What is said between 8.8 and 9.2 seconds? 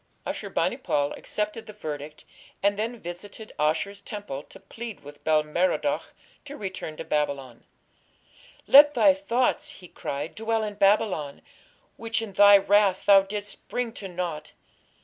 thy